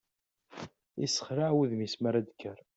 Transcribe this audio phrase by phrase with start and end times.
[1.05, 2.57] Isexlaɛ wudem-is mi ara d-tekker.